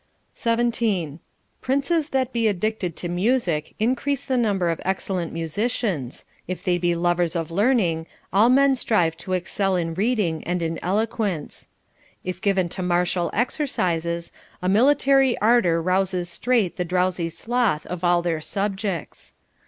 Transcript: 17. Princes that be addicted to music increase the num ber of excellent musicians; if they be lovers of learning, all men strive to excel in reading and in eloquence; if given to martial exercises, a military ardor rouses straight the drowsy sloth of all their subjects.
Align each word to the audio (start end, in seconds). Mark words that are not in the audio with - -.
17. 0.33 1.19
Princes 1.61 2.09
that 2.09 2.33
be 2.33 2.47
addicted 2.47 2.95
to 2.95 3.07
music 3.07 3.75
increase 3.79 4.25
the 4.25 4.35
num 4.35 4.57
ber 4.57 4.71
of 4.71 4.81
excellent 4.83 5.31
musicians; 5.31 6.25
if 6.47 6.63
they 6.63 6.79
be 6.79 6.95
lovers 6.95 7.35
of 7.35 7.51
learning, 7.51 8.07
all 8.33 8.49
men 8.49 8.75
strive 8.75 9.15
to 9.15 9.33
excel 9.33 9.75
in 9.75 9.93
reading 9.93 10.43
and 10.45 10.63
in 10.63 10.79
eloquence; 10.81 11.69
if 12.23 12.41
given 12.41 12.67
to 12.67 12.81
martial 12.81 13.29
exercises, 13.31 14.31
a 14.59 14.67
military 14.67 15.37
ardor 15.37 15.79
rouses 15.79 16.27
straight 16.27 16.77
the 16.77 16.83
drowsy 16.83 17.29
sloth 17.29 17.85
of 17.85 18.03
all 18.03 18.23
their 18.23 18.41
subjects. 18.41 19.35